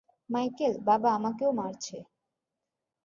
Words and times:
Michael, 0.29 0.73
বাবা 0.85 1.09
আমাকেও 1.13 1.51
মারছে। 1.51 1.97